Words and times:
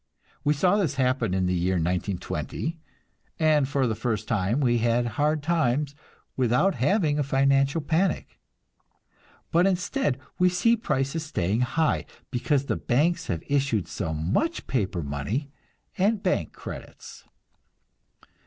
We 0.43 0.55
saw 0.55 0.77
this 0.77 0.95
happen 0.95 1.35
in 1.35 1.45
the 1.45 1.53
year 1.53 1.75
1920, 1.75 2.75
and 3.37 3.67
for 3.69 3.85
the 3.85 3.93
first 3.93 4.27
time 4.27 4.59
we 4.59 4.79
had 4.79 5.05
"hard 5.05 5.43
times" 5.43 5.93
without 6.35 6.73
having 6.73 7.19
a 7.19 7.23
financial 7.23 7.81
panic. 7.81 8.39
But 9.51 9.67
instead 9.67 10.19
we 10.39 10.49
see 10.49 10.75
prices 10.75 11.23
staying 11.27 11.61
high 11.61 12.07
because 12.31 12.65
the 12.65 12.77
banks 12.77 13.27
have 13.27 13.43
issued 13.47 13.87
so 13.87 14.11
much 14.11 14.65
paper 14.65 15.03
money 15.03 15.51
and 15.99 16.23
bank 16.23 16.51
credits. 16.51 17.25